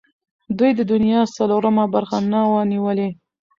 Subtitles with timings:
[0.57, 3.09] دوی د دنیا څلورمه برخه نه وه نیولې.